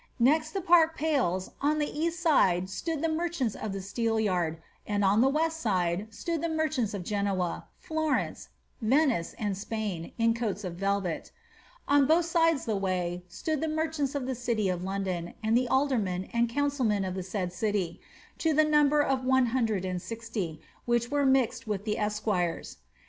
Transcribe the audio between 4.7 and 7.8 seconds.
and on the west side stood the mercliants of Genoa,